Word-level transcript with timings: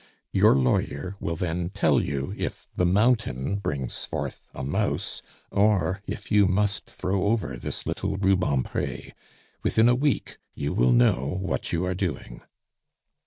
Your 0.31 0.55
lawyer 0.55 1.15
will 1.19 1.35
then 1.35 1.69
tell 1.69 2.01
you 2.01 2.33
if 2.35 2.67
the 2.75 2.87
mountain 2.87 3.57
brings 3.57 4.03
forth 4.03 4.49
a 4.55 4.63
mouse, 4.63 5.21
or 5.51 6.01
if 6.07 6.31
you 6.31 6.47
must 6.47 6.89
throw 6.89 7.25
over 7.25 7.55
this 7.55 7.85
little 7.85 8.17
Rubempre. 8.17 9.11
Within 9.61 9.87
a 9.87 9.93
week 9.93 10.39
you 10.55 10.73
will 10.73 10.91
know 10.91 11.37
what 11.39 11.71
you 11.71 11.85
are 11.85 11.93
doing." 11.93 12.41